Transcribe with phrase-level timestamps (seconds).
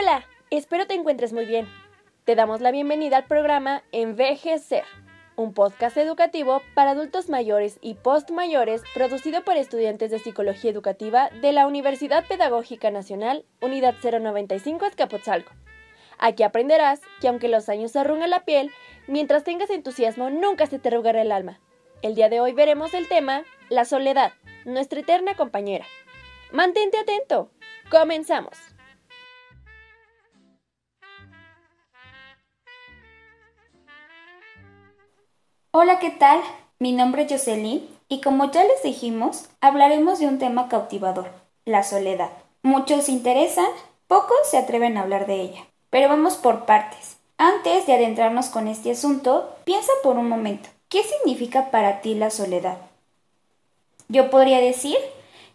[0.00, 1.68] Hola, espero te encuentres muy bien.
[2.24, 4.84] Te damos la bienvenida al programa Envejecer,
[5.36, 11.52] un podcast educativo para adultos mayores y postmayores producido por estudiantes de Psicología Educativa de
[11.52, 15.52] la Universidad Pedagógica Nacional, Unidad 095 Azcapotzalco.
[16.16, 18.70] Aquí aprenderás que aunque los años arrugan la piel,
[19.06, 21.60] mientras tengas entusiasmo nunca se te arrugará el alma.
[22.00, 24.32] El día de hoy veremos el tema La soledad,
[24.64, 25.84] nuestra eterna compañera.
[26.52, 27.50] Mantente atento.
[27.90, 28.56] Comenzamos.
[35.72, 36.40] Hola, ¿qué tal?
[36.80, 41.30] Mi nombre es Jocelyn y como ya les dijimos, hablaremos de un tema cautivador,
[41.64, 42.30] la soledad.
[42.64, 43.68] Muchos se interesan,
[44.08, 45.64] pocos se atreven a hablar de ella.
[45.88, 47.18] Pero vamos por partes.
[47.38, 52.30] Antes de adentrarnos con este asunto, piensa por un momento, ¿qué significa para ti la
[52.30, 52.78] soledad?
[54.08, 54.96] Yo podría decir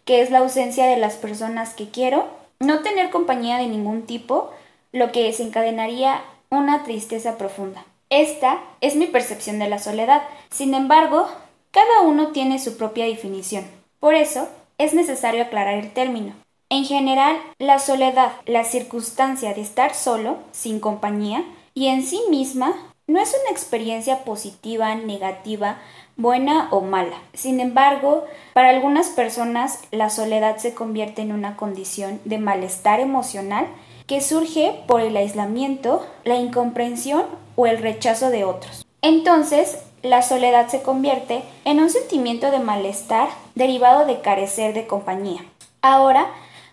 [0.06, 2.26] que es la ausencia de las personas que quiero,
[2.58, 4.50] no tener compañía de ningún tipo,
[4.92, 7.84] lo que desencadenaría una tristeza profunda.
[8.10, 10.22] Esta es mi percepción de la soledad.
[10.50, 11.26] Sin embargo,
[11.72, 13.64] cada uno tiene su propia definición.
[13.98, 16.34] Por eso, es necesario aclarar el término.
[16.68, 22.74] En general, la soledad, la circunstancia de estar solo, sin compañía, y en sí misma,
[23.06, 25.78] no es una experiencia positiva, negativa,
[26.16, 27.16] buena o mala.
[27.34, 33.66] Sin embargo, para algunas personas la soledad se convierte en una condición de malestar emocional
[34.06, 37.24] que surge por el aislamiento, la incomprensión
[37.56, 38.86] o el rechazo de otros.
[39.02, 45.44] Entonces, la soledad se convierte en un sentimiento de malestar derivado de carecer de compañía.
[45.82, 46.30] Ahora,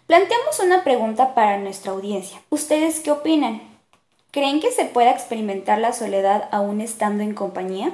[0.08, 2.42] planteamos una pregunta para nuestra audiencia.
[2.50, 3.62] ¿Ustedes qué opinan?
[4.32, 7.94] ¿Creen que se pueda experimentar la soledad aún estando en compañía?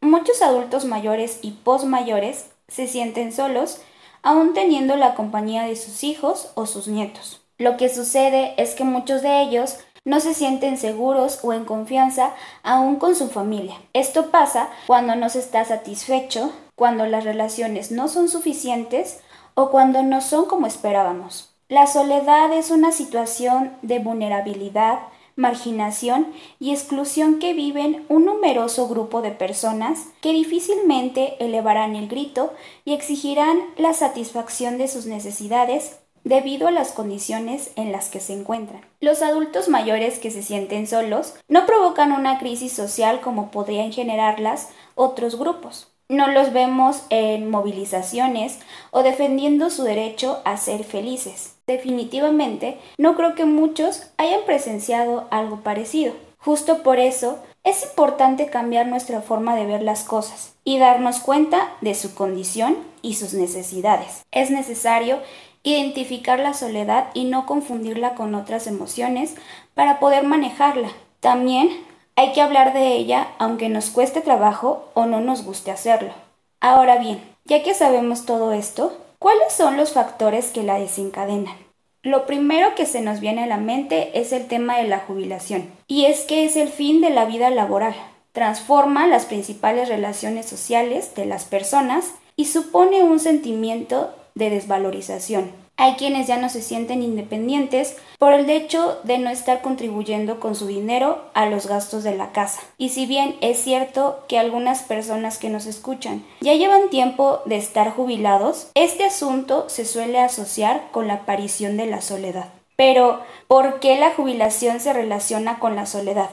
[0.00, 3.80] Muchos adultos mayores y posmayores se sienten solos
[4.22, 7.43] aún teniendo la compañía de sus hijos o sus nietos.
[7.64, 12.34] Lo que sucede es que muchos de ellos no se sienten seguros o en confianza
[12.62, 13.76] aún con su familia.
[13.94, 19.20] Esto pasa cuando no se está satisfecho, cuando las relaciones no son suficientes
[19.54, 21.54] o cuando no son como esperábamos.
[21.70, 24.98] La soledad es una situación de vulnerabilidad,
[25.34, 32.52] marginación y exclusión que viven un numeroso grupo de personas que difícilmente elevarán el grito
[32.84, 38.32] y exigirán la satisfacción de sus necesidades debido a las condiciones en las que se
[38.32, 38.80] encuentran.
[39.00, 44.70] Los adultos mayores que se sienten solos no provocan una crisis social como podrían generarlas
[44.94, 45.88] otros grupos.
[46.08, 48.58] No los vemos en movilizaciones
[48.90, 51.54] o defendiendo su derecho a ser felices.
[51.66, 56.12] Definitivamente, no creo que muchos hayan presenciado algo parecido.
[56.38, 61.72] Justo por eso, es importante cambiar nuestra forma de ver las cosas y darnos cuenta
[61.80, 64.22] de su condición y sus necesidades.
[64.30, 65.20] Es necesario
[65.64, 69.34] identificar la soledad y no confundirla con otras emociones
[69.74, 70.90] para poder manejarla.
[71.20, 71.70] También
[72.16, 76.12] hay que hablar de ella aunque nos cueste trabajo o no nos guste hacerlo.
[76.60, 81.56] Ahora bien, ya que sabemos todo esto, ¿cuáles son los factores que la desencadenan?
[82.02, 85.70] Lo primero que se nos viene a la mente es el tema de la jubilación,
[85.86, 87.94] y es que es el fin de la vida laboral.
[88.32, 95.52] Transforma las principales relaciones sociales de las personas y supone un sentimiento de desvalorización.
[95.76, 100.54] Hay quienes ya no se sienten independientes por el hecho de no estar contribuyendo con
[100.54, 102.60] su dinero a los gastos de la casa.
[102.78, 107.56] Y si bien es cierto que algunas personas que nos escuchan ya llevan tiempo de
[107.56, 112.50] estar jubilados, este asunto se suele asociar con la aparición de la soledad.
[112.76, 116.30] Pero, ¿por qué la jubilación se relaciona con la soledad?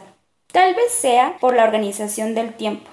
[0.51, 2.90] Tal vez sea por la organización del tiempo.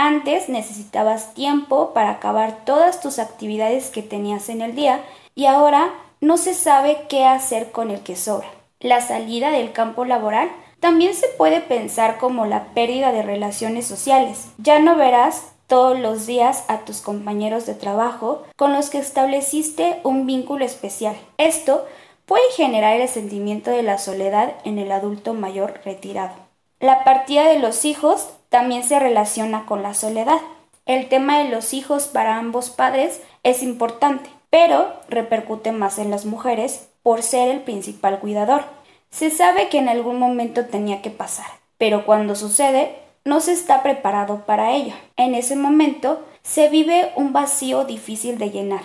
[0.00, 5.04] Antes necesitabas tiempo para acabar todas tus actividades que tenías en el día
[5.34, 8.46] y ahora no se sabe qué hacer con el que sobra.
[8.78, 14.46] La salida del campo laboral también se puede pensar como la pérdida de relaciones sociales.
[14.58, 19.98] Ya no verás todos los días a tus compañeros de trabajo con los que estableciste
[20.04, 21.16] un vínculo especial.
[21.38, 21.84] Esto
[22.24, 26.36] puede generar el sentimiento de la soledad en el adulto mayor retirado.
[26.78, 30.38] La partida de los hijos también se relaciona con la soledad.
[30.86, 36.24] El tema de los hijos para ambos padres es importante, pero repercute más en las
[36.24, 38.62] mujeres por ser el principal cuidador.
[39.10, 41.46] Se sabe que en algún momento tenía que pasar,
[41.78, 44.94] pero cuando sucede no se está preparado para ello.
[45.16, 48.82] En ese momento se vive un vacío difícil de llenar.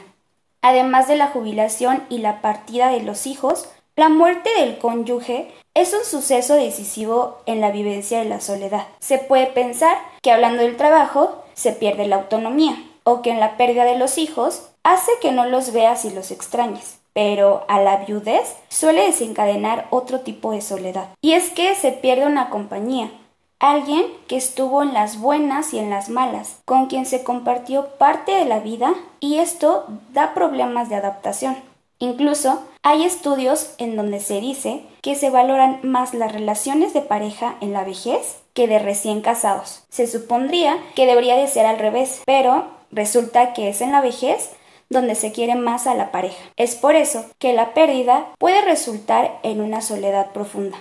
[0.61, 5.93] Además de la jubilación y la partida de los hijos, la muerte del cónyuge es
[5.93, 8.87] un suceso decisivo en la vivencia de la soledad.
[8.99, 13.55] Se puede pensar que hablando del trabajo se pierde la autonomía o que en la
[13.57, 16.99] pérdida de los hijos hace que no los veas y los extrañes.
[17.13, 21.09] pero a la viudez suele desencadenar otro tipo de soledad.
[21.21, 23.11] Y es que se pierde una compañía,
[23.59, 28.31] alguien que estuvo en las buenas y en las malas, con quien se compartió parte
[28.31, 31.55] de la vida y esto da problemas de adaptación.
[31.99, 37.55] Incluso hay estudios en donde se dice que se valoran más las relaciones de pareja
[37.61, 39.83] en la vejez que de recién casados.
[39.89, 44.49] Se supondría que debería de ser al revés, pero resulta que es en la vejez
[44.89, 46.43] donde se quiere más a la pareja.
[46.57, 50.77] Es por eso que la pérdida puede resultar en una soledad profunda.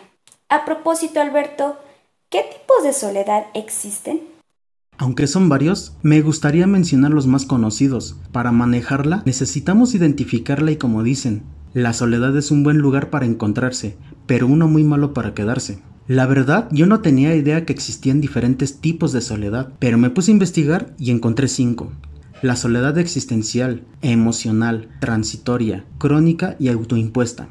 [0.48, 1.76] A propósito, Alberto,
[2.30, 4.20] ¿qué tipos de soledad existen?
[4.98, 8.16] Aunque son varios, me gustaría mencionar los más conocidos.
[8.32, 13.96] Para manejarla necesitamos identificarla y como dicen, la soledad es un buen lugar para encontrarse,
[14.26, 15.82] pero uno muy malo para quedarse.
[16.06, 20.30] La verdad, yo no tenía idea que existían diferentes tipos de soledad, pero me puse
[20.30, 21.92] a investigar y encontré cinco.
[22.42, 27.48] La soledad existencial, emocional, transitoria, crónica y autoimpuesta.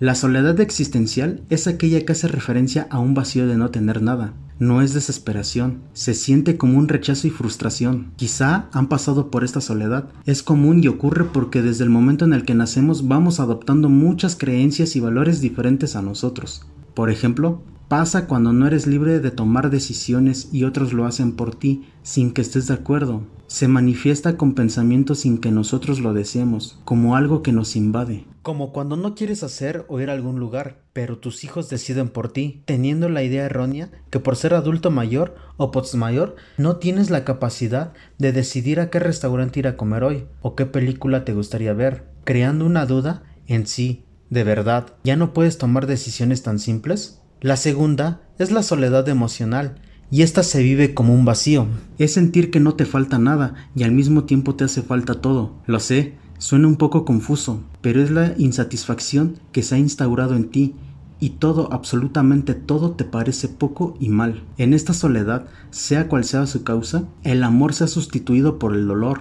[0.00, 4.34] La soledad existencial es aquella que hace referencia a un vacío de no tener nada.
[4.58, 8.12] No es desesperación, se siente como un rechazo y frustración.
[8.16, 10.08] Quizá han pasado por esta soledad.
[10.26, 14.34] Es común y ocurre porque desde el momento en el que nacemos vamos adoptando muchas
[14.34, 16.66] creencias y valores diferentes a nosotros.
[16.94, 21.54] Por ejemplo, pasa cuando no eres libre de tomar decisiones y otros lo hacen por
[21.54, 23.22] ti sin que estés de acuerdo.
[23.46, 28.26] Se manifiesta con pensamientos sin que nosotros lo deseemos, como algo que nos invade.
[28.42, 32.32] Como cuando no quieres hacer o ir a algún lugar, pero tus hijos deciden por
[32.32, 37.24] ti, teniendo la idea errónea que por ser adulto mayor o mayor no tienes la
[37.24, 41.72] capacidad de decidir a qué restaurante ir a comer hoy o qué película te gustaría
[41.72, 44.04] ver, creando una duda en sí.
[44.30, 47.20] ¿De verdad ya no puedes tomar decisiones tan simples?
[47.44, 49.74] La segunda es la soledad emocional,
[50.10, 51.66] y esta se vive como un vacío.
[51.98, 55.52] Es sentir que no te falta nada y al mismo tiempo te hace falta todo.
[55.66, 60.48] Lo sé, Suena un poco confuso, pero es la insatisfacción que se ha instaurado en
[60.48, 60.74] ti
[61.20, 64.42] y todo, absolutamente todo te parece poco y mal.
[64.56, 68.86] En esta soledad, sea cual sea su causa, el amor se ha sustituido por el
[68.86, 69.20] dolor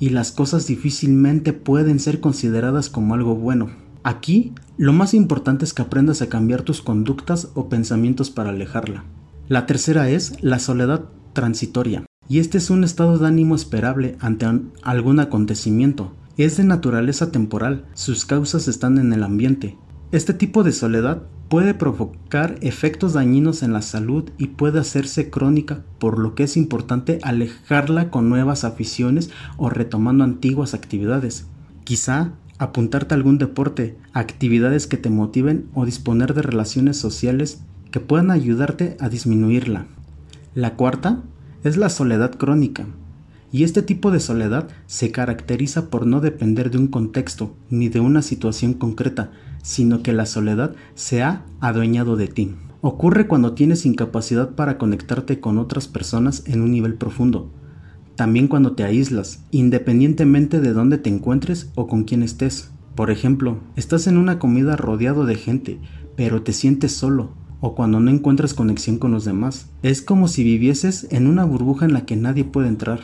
[0.00, 3.68] y las cosas difícilmente pueden ser consideradas como algo bueno.
[4.02, 9.04] Aquí, lo más importante es que aprendas a cambiar tus conductas o pensamientos para alejarla.
[9.48, 14.46] La tercera es la soledad transitoria, y este es un estado de ánimo esperable ante
[14.82, 19.76] algún acontecimiento, es de naturaleza temporal, sus causas están en el ambiente.
[20.12, 25.82] Este tipo de soledad puede provocar efectos dañinos en la salud y puede hacerse crónica,
[25.98, 31.46] por lo que es importante alejarla con nuevas aficiones o retomando antiguas actividades.
[31.82, 38.00] Quizá apuntarte a algún deporte, actividades que te motiven o disponer de relaciones sociales que
[38.00, 39.86] puedan ayudarte a disminuirla.
[40.54, 41.22] La cuarta
[41.64, 42.86] es la soledad crónica.
[43.50, 48.00] Y este tipo de soledad se caracteriza por no depender de un contexto ni de
[48.00, 49.30] una situación concreta,
[49.62, 52.54] sino que la soledad se ha adueñado de ti.
[52.80, 57.50] Ocurre cuando tienes incapacidad para conectarte con otras personas en un nivel profundo.
[58.18, 62.72] También cuando te aíslas, independientemente de dónde te encuentres o con quién estés.
[62.96, 65.78] Por ejemplo, estás en una comida rodeado de gente,
[66.16, 67.30] pero te sientes solo,
[67.60, 69.68] o cuando no encuentras conexión con los demás.
[69.84, 73.02] Es como si vivieses en una burbuja en la que nadie puede entrar.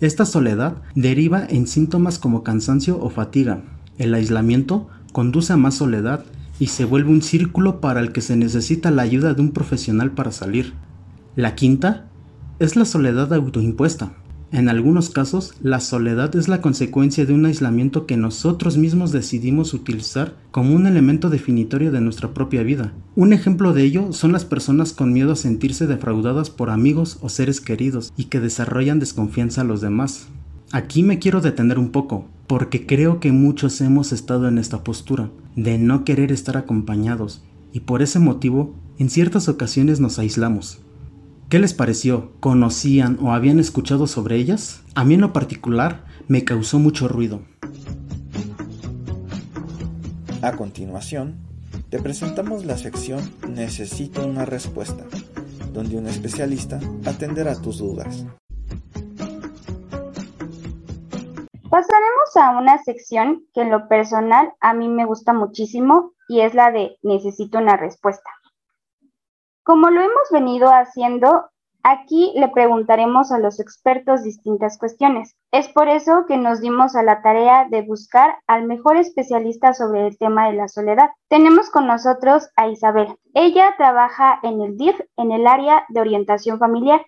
[0.00, 3.62] Esta soledad deriva en síntomas como cansancio o fatiga.
[3.98, 6.24] El aislamiento conduce a más soledad
[6.58, 10.12] y se vuelve un círculo para el que se necesita la ayuda de un profesional
[10.12, 10.72] para salir.
[11.36, 12.08] La quinta
[12.58, 14.14] es la soledad autoimpuesta.
[14.52, 19.74] En algunos casos, la soledad es la consecuencia de un aislamiento que nosotros mismos decidimos
[19.74, 22.92] utilizar como un elemento definitorio de nuestra propia vida.
[23.14, 27.28] Un ejemplo de ello son las personas con miedo a sentirse defraudadas por amigos o
[27.28, 30.26] seres queridos y que desarrollan desconfianza a los demás.
[30.72, 35.30] Aquí me quiero detener un poco, porque creo que muchos hemos estado en esta postura,
[35.54, 37.42] de no querer estar acompañados,
[37.72, 40.80] y por ese motivo, en ciertas ocasiones nos aislamos.
[41.50, 42.30] ¿Qué les pareció?
[42.38, 44.84] ¿Conocían o habían escuchado sobre ellas?
[44.94, 47.40] A mí en lo particular me causó mucho ruido.
[50.42, 51.40] A continuación,
[51.88, 55.04] te presentamos la sección Necesito una respuesta,
[55.72, 58.24] donde un especialista atenderá tus dudas.
[61.68, 66.54] Pasaremos a una sección que en lo personal a mí me gusta muchísimo y es
[66.54, 68.30] la de Necesito una respuesta.
[69.70, 71.48] Como lo hemos venido haciendo,
[71.84, 75.36] aquí le preguntaremos a los expertos distintas cuestiones.
[75.52, 80.08] Es por eso que nos dimos a la tarea de buscar al mejor especialista sobre
[80.08, 81.10] el tema de la soledad.
[81.28, 83.14] Tenemos con nosotros a Isabel.
[83.32, 87.06] Ella trabaja en el DIF, en el área de orientación familiar.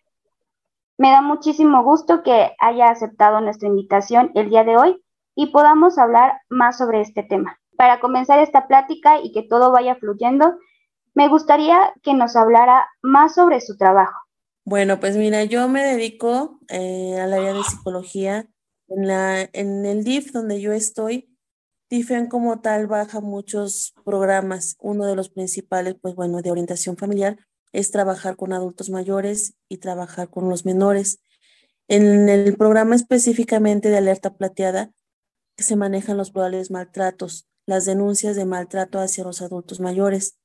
[0.98, 5.02] Me da muchísimo gusto que haya aceptado nuestra invitación el día de hoy
[5.34, 7.58] y podamos hablar más sobre este tema.
[7.76, 10.54] Para comenzar esta plática y que todo vaya fluyendo,
[11.14, 14.18] me gustaría que nos hablara más sobre su trabajo.
[14.64, 18.48] Bueno, pues mira, yo me dedico eh, al área de psicología.
[18.88, 21.32] En, la, en el DIF donde yo estoy,
[21.88, 24.76] DIFEN como tal baja muchos programas.
[24.78, 27.38] Uno de los principales, pues bueno, de orientación familiar
[27.72, 31.20] es trabajar con adultos mayores y trabajar con los menores.
[31.88, 34.90] En el programa específicamente de alerta plateada
[35.56, 40.38] se manejan los probables maltratos, las denuncias de maltrato hacia los adultos mayores.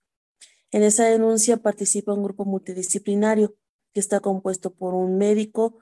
[0.72, 3.56] En esa denuncia participa un grupo multidisciplinario
[3.94, 5.80] que está compuesto por un médico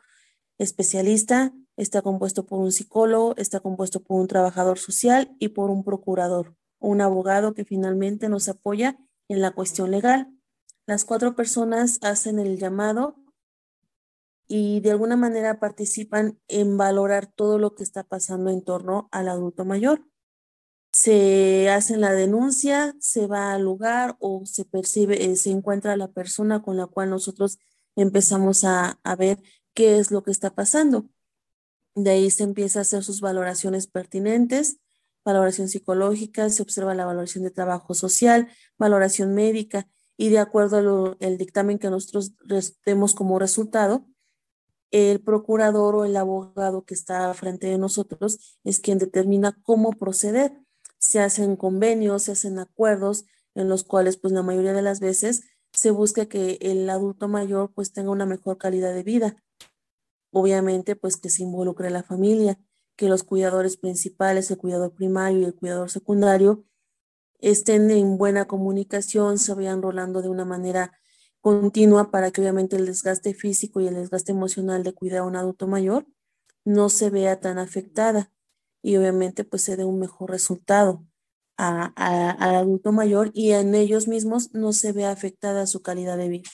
[0.57, 5.83] especialista, está compuesto por un psicólogo, está compuesto por un trabajador social y por un
[5.83, 10.31] procurador, un abogado que finalmente nos apoya en la cuestión legal.
[10.85, 13.15] Las cuatro personas hacen el llamado
[14.47, 19.27] y de alguna manera participan en valorar todo lo que está pasando en torno al
[19.27, 20.05] adulto mayor.
[20.97, 26.07] Se hace la denuncia, se va al lugar o se percibe, eh, se encuentra la
[26.07, 27.59] persona con la cual nosotros
[27.97, 31.09] empezamos a, a ver qué es lo que está pasando.
[31.95, 34.79] De ahí se empieza a hacer sus valoraciones pertinentes,
[35.25, 38.47] valoración psicológica, se observa la valoración de trabajo social,
[38.77, 42.35] valoración médica y de acuerdo al dictamen que nosotros
[42.85, 44.07] demos como resultado,
[44.91, 50.64] el procurador o el abogado que está frente de nosotros es quien determina cómo proceder.
[51.05, 55.43] Se hacen convenios, se hacen acuerdos en los cuales pues la mayoría de las veces
[55.71, 59.35] se busca que el adulto mayor pues tenga una mejor calidad de vida.
[60.31, 62.59] Obviamente pues que se involucre la familia,
[62.95, 66.65] que los cuidadores principales, el cuidador primario y el cuidador secundario
[67.37, 70.91] estén en buena comunicación, se vayan rolando de una manera
[71.39, 75.35] continua para que obviamente el desgaste físico y el desgaste emocional de cuidar a un
[75.35, 76.07] adulto mayor
[76.63, 78.31] no se vea tan afectada
[78.85, 81.03] y obviamente pues se dé un mejor resultado
[81.57, 81.91] al
[82.37, 86.49] adulto mayor y en ellos mismos no se vea afectada su calidad de vida.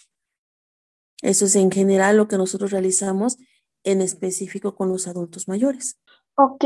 [1.21, 3.37] Eso es en general lo que nosotros realizamos
[3.83, 5.99] en específico con los adultos mayores.
[6.35, 6.63] Ok,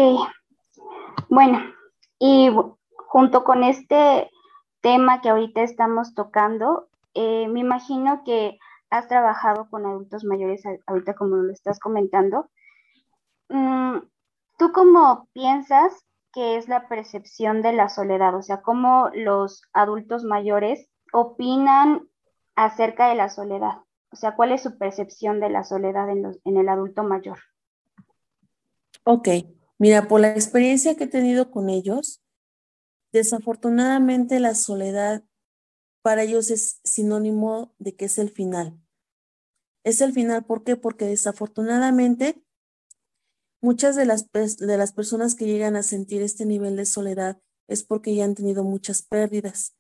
[1.29, 1.60] bueno,
[2.19, 2.51] y
[3.07, 4.29] junto con este
[4.81, 8.60] tema que ahorita estamos tocando, eh, me imagino que
[8.91, 12.51] has trabajado con adultos mayores ahorita como lo estás comentando.
[13.50, 13.98] Mm,
[14.57, 15.93] ¿Tú cómo piensas
[16.31, 18.35] que es la percepción de la soledad?
[18.35, 22.09] O sea, ¿cómo los adultos mayores opinan
[22.55, 23.79] acerca de la soledad?
[24.12, 27.39] O sea, ¿cuál es su percepción de la soledad en, en el adulto mayor?
[29.03, 29.27] Ok,
[29.77, 32.21] mira, por la experiencia que he tenido con ellos,
[33.12, 35.24] desafortunadamente la soledad
[36.01, 38.79] para ellos es sinónimo de que es el final.
[39.83, 40.75] Es el final, ¿por qué?
[40.75, 42.45] Porque desafortunadamente
[43.62, 47.83] muchas de las, de las personas que llegan a sentir este nivel de soledad es
[47.83, 49.75] porque ya han tenido muchas pérdidas,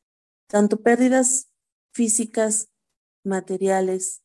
[0.47, 1.49] tanto pérdidas
[1.93, 2.69] físicas,
[3.23, 4.23] materiales,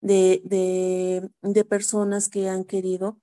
[0.00, 3.20] de, de, de personas que han querido,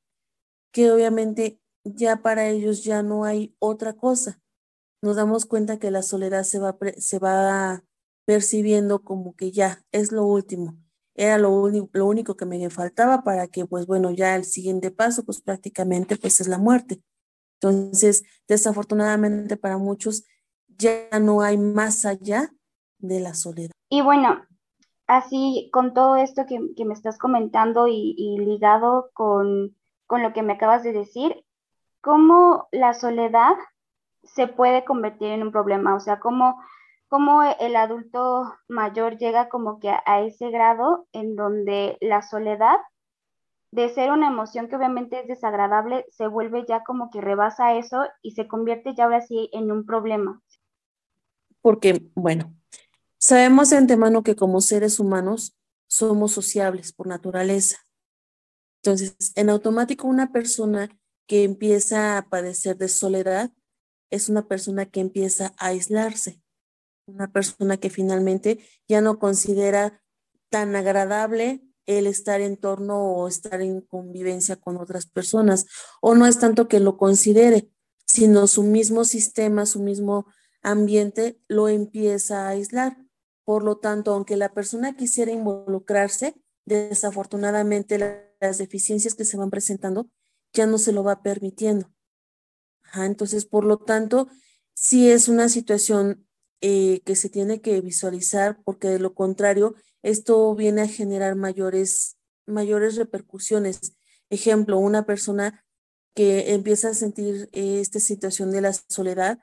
[0.71, 4.41] que obviamente ya para ellos ya no hay otra cosa.
[5.01, 7.83] Nos damos cuenta que la soledad se va, se va
[8.25, 10.77] percibiendo como que ya es lo último.
[11.15, 15.23] Era lo, lo único que me faltaba para que, pues bueno, ya el siguiente paso,
[15.23, 17.01] pues prácticamente, pues es la muerte.
[17.61, 20.25] Entonces, desafortunadamente para muchos,
[20.67, 22.51] ya no hay más allá
[22.97, 23.71] de la soledad.
[23.89, 24.41] Y bueno,
[25.07, 29.75] así con todo esto que, que me estás comentando y, y ligado con,
[30.07, 31.45] con lo que me acabas de decir,
[32.01, 33.53] ¿cómo la soledad
[34.23, 35.95] se puede convertir en un problema?
[35.95, 36.61] O sea, ¿cómo
[37.13, 42.77] cómo el adulto mayor llega como que a, ese grado en donde la soledad,
[43.71, 48.01] de ser una emoción que obviamente es desagradable, se vuelve ya como que rebasa eso
[48.23, 50.41] y se convierte ya ahora sí en un problema.
[51.61, 52.55] Porque, bueno,
[53.19, 55.55] sabemos de antemano que como seres humanos
[55.85, 57.77] somos sociables por naturaleza.
[58.81, 60.89] Entonces, en automático una persona
[61.27, 63.51] que empieza a padecer de soledad
[64.09, 66.42] es una persona que empieza a aislarse
[67.05, 70.01] una persona que finalmente ya no considera
[70.49, 75.65] tan agradable el estar en torno o estar en convivencia con otras personas.
[76.01, 77.69] O no es tanto que lo considere,
[78.05, 80.25] sino su mismo sistema, su mismo
[80.61, 82.97] ambiente lo empieza a aislar.
[83.43, 90.09] Por lo tanto, aunque la persona quisiera involucrarse, desafortunadamente las deficiencias que se van presentando
[90.53, 91.91] ya no se lo va permitiendo.
[92.93, 94.27] entonces, por lo tanto,
[94.73, 96.27] sí es una situación
[96.65, 102.15] eh, que se tiene que visualizar porque de lo contrario esto viene a generar mayores,
[102.45, 103.97] mayores repercusiones.
[104.29, 105.65] Ejemplo, una persona
[106.15, 109.39] que empieza a sentir esta situación de la soledad,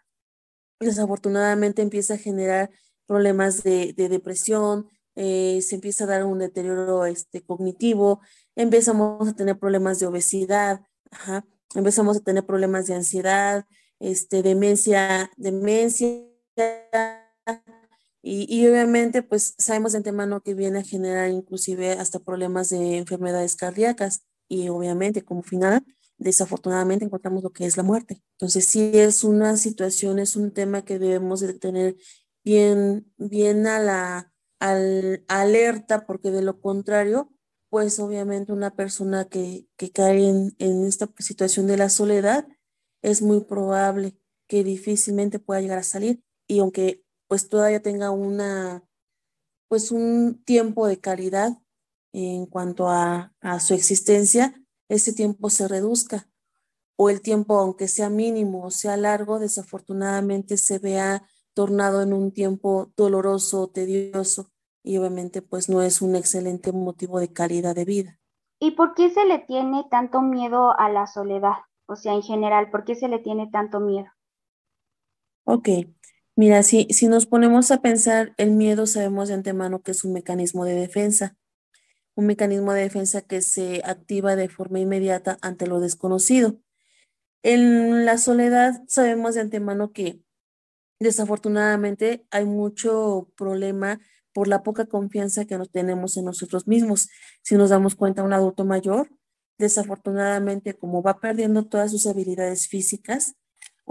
[0.80, 2.70] desafortunadamente empieza a generar
[3.06, 8.22] problemas de, depresión, eh, se empieza a dar un deterioro este, cognitivo,
[8.56, 10.80] empezamos a tener problemas de obesidad,
[11.74, 13.66] empezamos a tener problemas de ansiedad,
[13.98, 16.29] este, demencia, demencia,
[18.22, 22.98] y, y, obviamente pues sabemos de antemano que viene a generar inclusive hasta problemas de
[22.98, 25.84] enfermedades cardíacas y obviamente como final
[26.18, 28.22] desafortunadamente encontramos lo que es la muerte.
[28.32, 31.96] Entonces sí es una situación, es un tema que debemos de tener
[32.44, 37.32] bien, bien a la al, alerta porque de lo contrario
[37.70, 42.46] pues obviamente una persona que, que cae en, en esta situación de la soledad
[43.00, 48.82] es muy probable que difícilmente pueda llegar a salir y aunque pues todavía tenga una
[49.68, 51.52] pues un tiempo de calidad
[52.12, 56.28] en cuanto a, a su existencia, ese tiempo se reduzca
[56.96, 61.22] o el tiempo, aunque sea mínimo o sea largo, desafortunadamente se vea
[61.54, 64.50] tornado en un tiempo doloroso, tedioso
[64.82, 68.18] y obviamente pues no es un excelente motivo de calidad de vida.
[68.58, 71.58] ¿Y por qué se le tiene tanto miedo a la soledad?
[71.86, 74.08] O sea, en general, ¿por qué se le tiene tanto miedo?
[75.44, 75.68] Ok,
[76.36, 80.12] mira, si, si nos ponemos a pensar, el miedo sabemos de antemano que es un
[80.12, 81.36] mecanismo de defensa,
[82.14, 86.60] un mecanismo de defensa que se activa de forma inmediata ante lo desconocido.
[87.42, 90.22] En la soledad sabemos de antemano que
[90.98, 94.00] desafortunadamente hay mucho problema
[94.32, 97.08] por la poca confianza que nos tenemos en nosotros mismos.
[97.42, 99.10] Si nos damos cuenta, un adulto mayor,
[99.58, 103.34] desafortunadamente, como va perdiendo todas sus habilidades físicas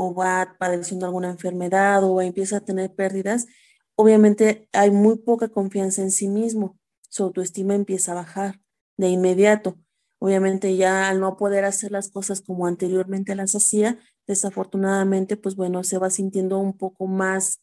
[0.01, 3.48] o va padeciendo alguna enfermedad o empieza a tener pérdidas,
[3.96, 6.79] obviamente hay muy poca confianza en sí mismo.
[7.10, 8.62] Su autoestima empieza a bajar
[8.96, 9.77] de inmediato.
[10.18, 15.84] Obviamente ya al no poder hacer las cosas como anteriormente las hacía, desafortunadamente, pues bueno,
[15.84, 17.60] se va sintiendo un poco más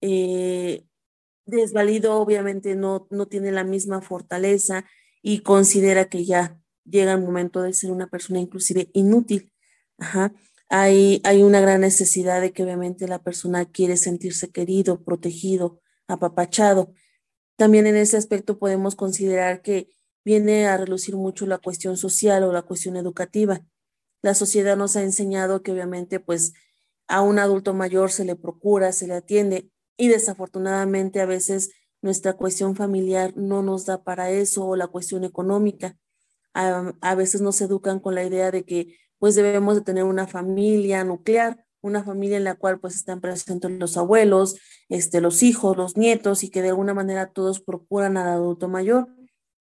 [0.00, 0.86] eh,
[1.44, 4.86] desvalido, obviamente no, no tiene la misma fortaleza
[5.20, 9.52] y considera que ya llega el momento de ser una persona inclusive inútil.
[9.98, 10.32] Ajá.
[10.74, 16.94] Hay, hay una gran necesidad de que obviamente la persona quiere sentirse querido, protegido, apapachado.
[17.56, 19.90] También en ese aspecto podemos considerar que
[20.24, 23.60] viene a relucir mucho la cuestión social o la cuestión educativa.
[24.22, 26.54] La sociedad nos ha enseñado que obviamente pues
[27.06, 32.32] a un adulto mayor se le procura, se le atiende y desafortunadamente a veces nuestra
[32.32, 35.98] cuestión familiar no nos da para eso o la cuestión económica.
[36.54, 41.04] A, veces nos educan con la idea de que pues debemos de tener una familia
[41.04, 44.56] nuclear, una familia en la cual pues están presentes los abuelos,
[44.88, 49.06] este, los hijos, los nietos y que de alguna manera todos procuran al adulto mayor.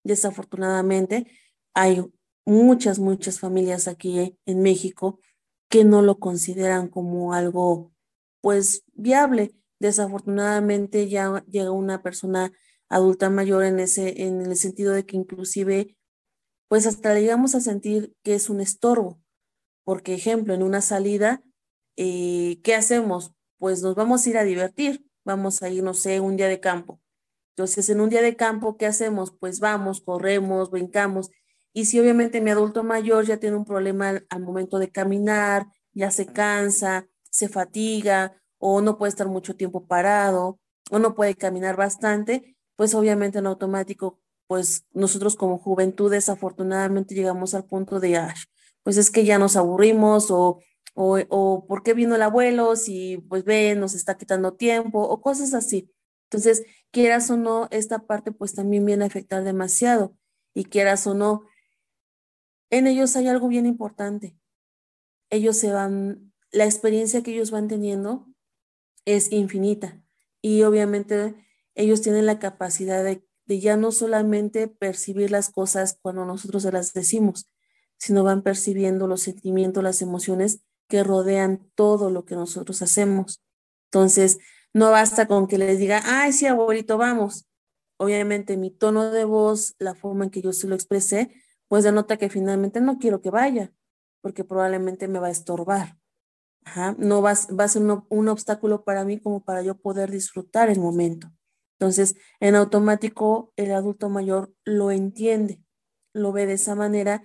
[0.02, 1.26] Desafortunadamente
[1.74, 2.02] hay
[2.46, 5.20] muchas, muchas familias aquí en México
[5.68, 7.92] que no lo consideran como algo
[8.40, 12.50] pues viable desafortunadamente ya llega una persona
[12.88, 15.96] adulta mayor en ese, en el sentido de que inclusive,
[16.66, 19.19] pues hasta llegamos a sentir que es un estorbo.
[19.90, 21.42] Porque, ejemplo, en una salida,
[21.96, 23.32] eh, ¿qué hacemos?
[23.58, 26.60] Pues nos vamos a ir a divertir, vamos a ir, no sé, un día de
[26.60, 27.00] campo.
[27.56, 29.32] Entonces, en un día de campo, ¿qué hacemos?
[29.32, 31.30] Pues vamos, corremos, brincamos.
[31.72, 36.12] Y si obviamente mi adulto mayor ya tiene un problema al momento de caminar, ya
[36.12, 40.60] se cansa, se fatiga, o no puede estar mucho tiempo parado,
[40.92, 47.54] o no puede caminar bastante, pues obviamente en automático, pues nosotros como juventud desafortunadamente llegamos
[47.54, 48.20] al punto de,
[48.90, 50.58] pues es que ya nos aburrimos o,
[50.94, 55.54] o, ¿por qué vino el abuelo si pues ve, nos está quitando tiempo o cosas
[55.54, 55.94] así.
[56.24, 60.16] Entonces, quieras o no, esta parte pues también viene a afectar demasiado
[60.54, 61.44] y quieras o no,
[62.68, 64.36] en ellos hay algo bien importante.
[65.30, 68.26] Ellos se van, la experiencia que ellos van teniendo
[69.04, 70.02] es infinita
[70.42, 71.36] y obviamente
[71.76, 76.92] ellos tienen la capacidad de, ya no solamente percibir las cosas cuando nosotros se las
[76.92, 77.46] decimos,
[78.00, 83.40] sino van percibiendo los sentimientos, las emociones que rodean todo lo que nosotros hacemos.
[83.92, 84.38] Entonces,
[84.74, 87.46] no basta con que les diga, ay, sí, abuelito, vamos.
[87.96, 91.32] Obviamente mi tono de voz, la forma en que yo se lo expresé,
[91.68, 93.72] pues denota que finalmente no quiero que vaya,
[94.20, 96.00] porque probablemente me va a estorbar
[96.98, 100.78] no va, va a ser un, obstáculo para mí como para yo poder disfrutar el
[100.78, 101.30] momento.
[101.78, 105.62] Entonces, en automático, el adulto mayor lo entiende,
[106.12, 107.22] lo ve de esa manera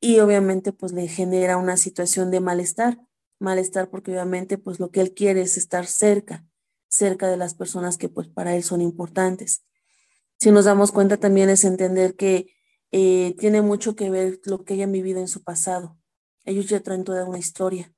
[0.00, 2.98] y obviamente pues le genera una situación de malestar,
[3.38, 6.46] malestar porque obviamente pues lo que él quiere es estar cerca,
[6.88, 9.64] cerca de las personas que pues para él son importantes.
[10.38, 12.46] Si nos damos cuenta también es entender que
[12.92, 15.98] eh, tiene mucho que ver lo que hayan vivido en su pasado,
[16.44, 17.92] ellos ya traen toda una historia.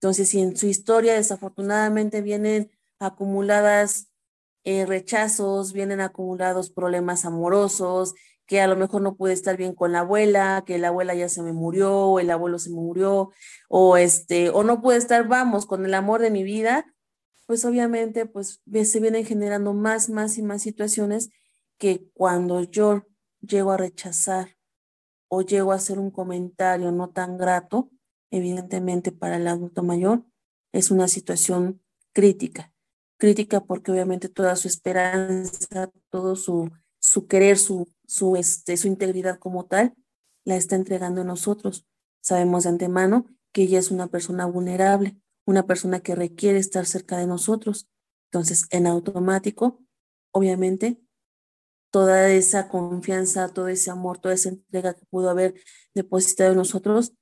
[0.00, 4.08] Entonces, si en su historia desafortunadamente vienen acumuladas
[4.64, 8.14] eh, rechazos, vienen acumulados problemas amorosos,
[8.46, 11.28] que a lo mejor no pude estar bien con la abuela, que la abuela ya
[11.28, 13.30] se me murió, el abuelo se murió,
[13.68, 16.92] o este, o no pude estar, vamos, con el amor de mi vida,
[17.46, 21.30] pues obviamente, pues se vienen generando más, más y más situaciones
[21.78, 23.06] que cuando yo
[23.40, 24.56] llego a rechazar
[25.28, 27.90] o llego a hacer un comentario no tan grato,
[28.30, 30.24] evidentemente para el adulto mayor,
[30.72, 32.72] es una situación crítica.
[33.18, 39.38] Crítica porque obviamente toda su esperanza, todo su, su querer, su, su, este, su integridad
[39.38, 39.94] como tal,
[40.44, 41.86] la está entregando a nosotros.
[42.20, 47.16] Sabemos de antemano que ella es una persona vulnerable, una persona que requiere estar cerca
[47.16, 47.88] de nosotros.
[48.30, 49.80] Entonces, en automático,
[50.30, 51.00] obviamente,
[51.90, 55.54] toda esa confianza, todo ese amor, toda esa entrega que pudo haber
[55.94, 57.14] depositado en nosotros,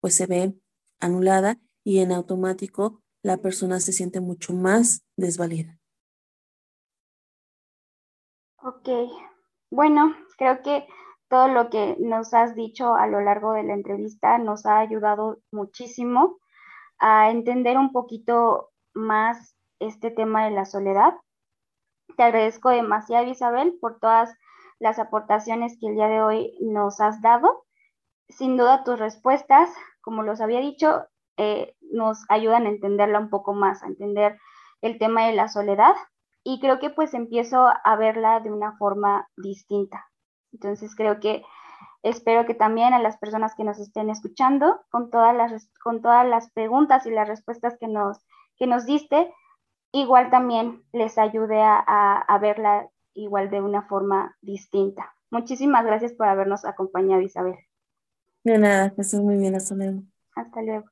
[0.00, 0.58] pues se ve
[0.98, 5.78] anulada y en automático la persona se siente mucho más desvalida.
[8.56, 8.88] Ok,
[9.72, 10.88] bueno, creo que
[11.28, 15.38] todo lo que nos has dicho a lo largo de la entrevista nos ha ayudado
[15.52, 16.38] muchísimo
[16.98, 21.14] a entender un poquito más este tema de la soledad.
[22.16, 24.34] Te agradezco demasiado, Isabel, por todas
[24.80, 27.64] las aportaciones que el día de hoy nos has dado.
[28.28, 33.54] Sin duda tus respuestas, como los había dicho, eh, nos ayudan a entenderla un poco
[33.54, 34.40] más, a entender
[34.80, 35.94] el tema de la soledad
[36.42, 40.11] y creo que pues empiezo a verla de una forma distinta.
[40.52, 41.44] Entonces creo que
[42.02, 46.26] espero que también a las personas que nos estén escuchando, con todas las, con todas
[46.26, 48.18] las preguntas y las respuestas que nos,
[48.56, 49.32] que nos diste,
[49.92, 55.14] igual también les ayude a, a, verla igual de una forma distinta.
[55.30, 57.56] Muchísimas gracias por habernos acompañado, Isabel.
[58.44, 60.02] De nada, que estés muy bien, hasta luego.
[60.34, 60.86] Hasta luego.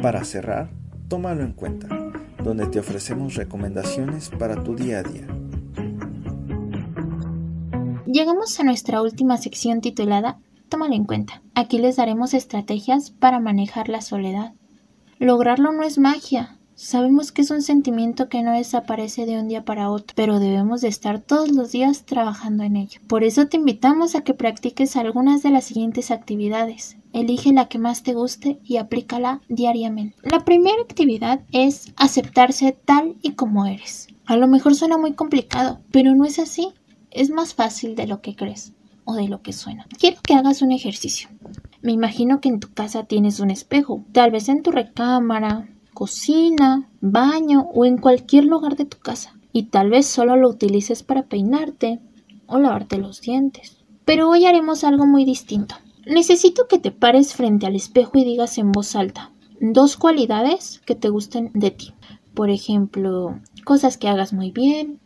[0.00, 0.68] Para cerrar,
[1.12, 1.88] tómalo en cuenta,
[2.42, 5.26] donde te ofrecemos recomendaciones para tu día a día.
[8.06, 10.38] Llegamos a nuestra última sección titulada
[10.70, 11.42] Tómalo en cuenta.
[11.54, 14.54] Aquí les daremos estrategias para manejar la soledad.
[15.18, 19.66] Lograrlo no es magia, Sabemos que es un sentimiento que no desaparece de un día
[19.66, 23.00] para otro, pero debemos de estar todos los días trabajando en ello.
[23.06, 26.96] Por eso te invitamos a que practiques algunas de las siguientes actividades.
[27.12, 30.16] Elige la que más te guste y aplícala diariamente.
[30.22, 34.08] La primera actividad es aceptarse tal y como eres.
[34.24, 36.72] A lo mejor suena muy complicado, pero no es así.
[37.10, 38.72] Es más fácil de lo que crees
[39.04, 39.86] o de lo que suena.
[39.98, 41.28] Quiero que hagas un ejercicio.
[41.82, 46.88] Me imagino que en tu casa tienes un espejo, tal vez en tu recámara, cocina,
[47.00, 49.36] baño o en cualquier lugar de tu casa.
[49.52, 52.00] Y tal vez solo lo utilices para peinarte
[52.46, 53.78] o lavarte los dientes.
[54.04, 55.74] Pero hoy haremos algo muy distinto.
[56.06, 60.96] Necesito que te pares frente al espejo y digas en voz alta dos cualidades que
[60.96, 61.94] te gusten de ti.
[62.34, 64.98] Por ejemplo, cosas que hagas muy bien.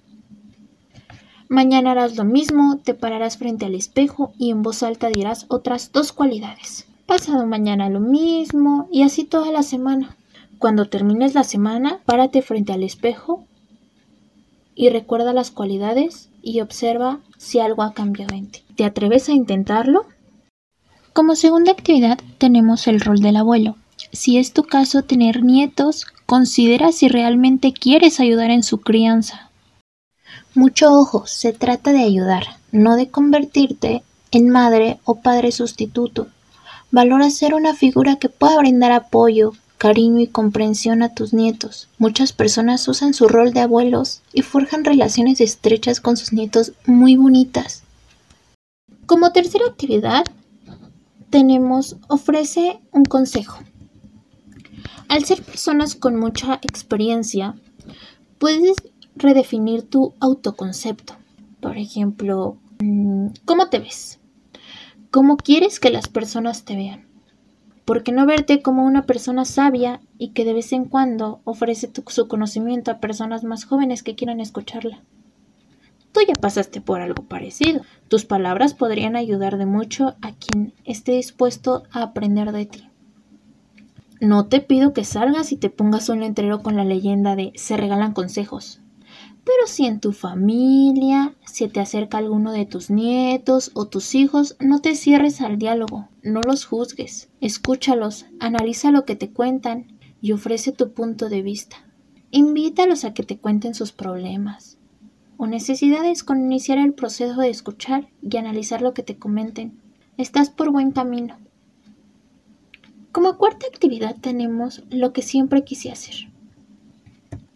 [1.49, 5.93] Mañana harás lo mismo, te pararás frente al espejo y en voz alta dirás otras
[5.93, 6.89] dos cualidades.
[7.05, 10.17] Pasado mañana lo mismo y así toda la semana.
[10.59, 13.45] Cuando termines la semana, párate frente al espejo
[14.75, 18.63] y recuerda las cualidades y observa si algo ha cambiado en ti.
[18.75, 20.07] ¿Te atreves a intentarlo?
[21.17, 23.77] Como segunda actividad tenemos el rol del abuelo.
[24.13, 29.51] Si es tu caso tener nietos, considera si realmente quieres ayudar en su crianza.
[30.55, 36.27] Mucho ojo, se trata de ayudar, no de convertirte en madre o padre sustituto.
[36.91, 41.89] Valora ser una figura que pueda brindar apoyo, cariño y comprensión a tus nietos.
[41.97, 47.17] Muchas personas usan su rol de abuelos y forjan relaciones estrechas con sus nietos muy
[47.17, 47.85] bonitas.
[49.07, 50.27] Como tercera actividad,
[51.31, 53.59] tenemos ofrece un consejo.
[55.09, 57.55] Al ser personas con mucha experiencia,
[58.39, 58.77] puedes
[59.15, 61.15] redefinir tu autoconcepto.
[61.61, 64.19] Por ejemplo, mm, ¿cómo te ves?
[65.11, 67.07] ¿Cómo quieres que las personas te vean?
[67.85, 71.91] ¿Por qué no verte como una persona sabia y que de vez en cuando ofrece
[72.09, 75.03] su conocimiento a personas más jóvenes que quieran escucharla?
[76.17, 77.83] Tú ya pasaste por algo parecido.
[78.09, 82.89] Tus palabras podrían ayudar de mucho a quien esté dispuesto a aprender de ti.
[84.23, 87.77] No te pido que salgas y te pongas un letrero con la leyenda de se
[87.77, 88.81] regalan consejos.
[89.45, 94.57] Pero si en tu familia se te acerca alguno de tus nietos o tus hijos,
[94.59, 100.33] no te cierres al diálogo, no los juzgues, escúchalos, analiza lo que te cuentan y
[100.33, 101.77] ofrece tu punto de vista.
[102.31, 104.76] Invítalos a que te cuenten sus problemas.
[105.37, 109.79] O necesidades con iniciar el proceso de escuchar y analizar lo que te comenten.
[110.17, 111.37] Estás por buen camino.
[113.13, 116.31] Como cuarta actividad tenemos lo que siempre quise hacer.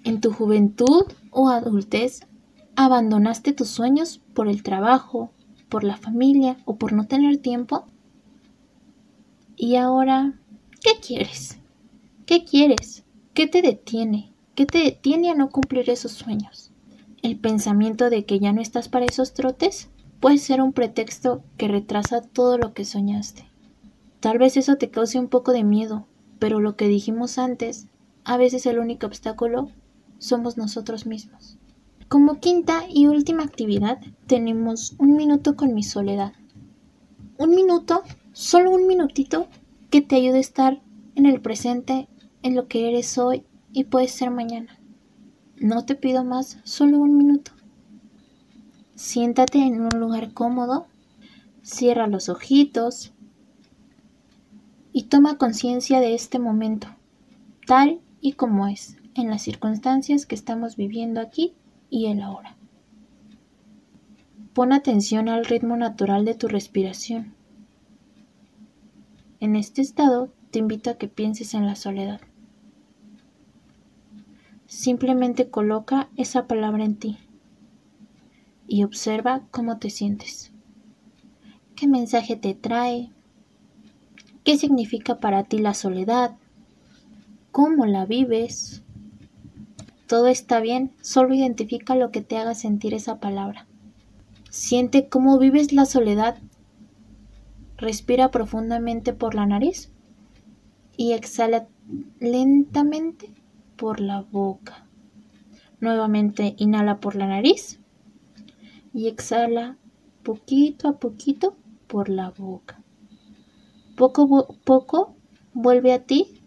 [0.04, 2.26] En tu juventud o adultez,
[2.76, 5.30] abandonaste tus sueños por el trabajo,
[5.68, 7.86] por la familia o por no tener tiempo.
[9.56, 10.34] Y ahora,
[10.82, 11.58] ¿qué quieres?
[12.24, 13.04] ¿Qué quieres?
[13.34, 14.32] ¿Qué te detiene?
[14.54, 16.69] ¿Qué te detiene a no cumplir esos sueños?
[17.22, 21.68] El pensamiento de que ya no estás para esos trotes puede ser un pretexto que
[21.68, 23.44] retrasa todo lo que soñaste.
[24.20, 26.06] Tal vez eso te cause un poco de miedo,
[26.38, 27.88] pero lo que dijimos antes,
[28.24, 29.70] a veces el único obstáculo
[30.18, 31.58] somos nosotros mismos.
[32.08, 36.32] Como quinta y última actividad tenemos un minuto con mi soledad.
[37.38, 38.02] Un minuto,
[38.32, 39.46] solo un minutito,
[39.90, 40.82] que te ayude a estar
[41.14, 42.08] en el presente,
[42.42, 44.79] en lo que eres hoy y puedes ser mañana.
[45.60, 47.52] No te pido más, solo un minuto.
[48.94, 50.86] Siéntate en un lugar cómodo,
[51.60, 53.12] cierra los ojitos
[54.90, 56.88] y toma conciencia de este momento,
[57.66, 61.52] tal y como es, en las circunstancias que estamos viviendo aquí
[61.90, 62.56] y el ahora.
[64.54, 67.34] Pon atención al ritmo natural de tu respiración.
[69.40, 72.22] En este estado te invito a que pienses en la soledad.
[74.70, 77.18] Simplemente coloca esa palabra en ti
[78.68, 80.52] y observa cómo te sientes.
[81.74, 83.10] ¿Qué mensaje te trae?
[84.44, 86.36] ¿Qué significa para ti la soledad?
[87.50, 88.84] ¿Cómo la vives?
[90.06, 93.66] Todo está bien, solo identifica lo que te haga sentir esa palabra.
[94.50, 96.38] Siente cómo vives la soledad.
[97.76, 99.90] Respira profundamente por la nariz
[100.96, 101.66] y exhala
[102.20, 103.34] lentamente
[103.80, 104.84] por la boca.
[105.80, 107.80] Nuevamente inhala por la nariz
[108.92, 109.78] y exhala
[110.22, 112.82] poquito a poquito por la boca.
[113.96, 115.16] Poco a poco
[115.54, 116.42] vuelve a ti,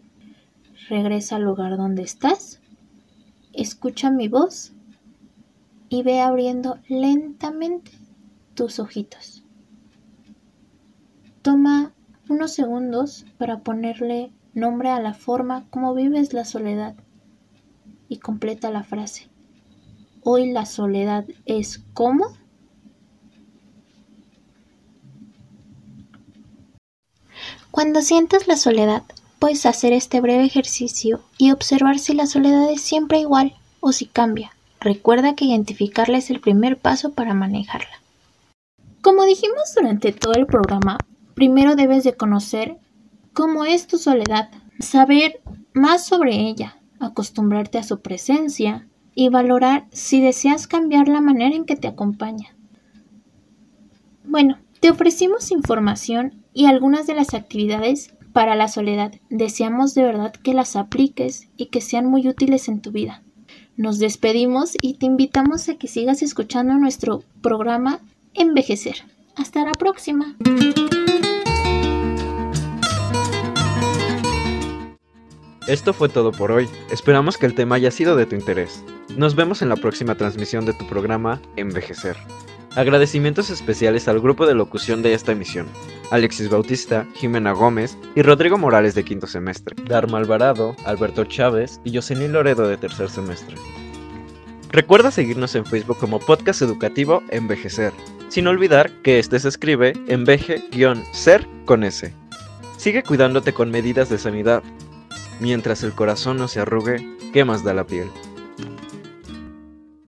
[0.88, 2.60] regresa al lugar donde estás
[3.52, 4.72] Escucha mi voz
[5.88, 7.90] y ve abriendo lentamente
[8.54, 9.44] tus ojitos.
[11.42, 11.94] Toma
[12.28, 16.94] unos segundos para ponerle nombre a la forma como vives la soledad
[18.08, 19.28] y completa la frase.
[20.22, 22.36] Hoy la soledad es como.
[27.70, 29.02] Cuando sientas la soledad,
[29.38, 34.06] puedes hacer este breve ejercicio y observar si la soledad es siempre igual o si
[34.06, 34.52] cambia.
[34.80, 38.02] Recuerda que identificarla es el primer paso para manejarla.
[39.02, 40.98] Como dijimos durante todo el programa,
[41.34, 42.78] primero debes de conocer
[43.34, 45.42] cómo es tu soledad, saber
[45.74, 51.64] más sobre ella, acostumbrarte a su presencia y valorar si deseas cambiar la manera en
[51.64, 52.54] que te acompaña.
[54.24, 59.12] Bueno, te ofrecimos información y algunas de las actividades para la soledad.
[59.30, 63.22] Deseamos de verdad que las apliques y que sean muy útiles en tu vida.
[63.76, 68.00] Nos despedimos y te invitamos a que sigas escuchando nuestro programa
[68.34, 68.96] Envejecer.
[69.36, 70.36] Hasta la próxima.
[75.66, 76.68] Esto fue todo por hoy.
[76.90, 78.84] Esperamos que el tema haya sido de tu interés.
[79.16, 82.16] Nos vemos en la próxima transmisión de tu programa Envejecer.
[82.76, 85.66] Agradecimientos especiales al grupo de locución de esta emisión,
[86.10, 91.94] Alexis Bautista, Jimena Gómez y Rodrigo Morales de quinto semestre, Dharma Alvarado, Alberto Chávez y
[91.94, 93.56] Jocelyn Loredo de tercer semestre.
[94.70, 97.92] Recuerda seguirnos en Facebook como Podcast Educativo Envejecer,
[98.28, 102.12] sin olvidar que este se escribe enveje-ser con S.
[102.76, 104.64] Sigue cuidándote con medidas de sanidad.
[105.40, 108.10] Mientras el corazón no se arrugue, ¿qué más da la piel?